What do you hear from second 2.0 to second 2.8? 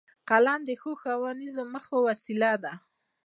وسیله ده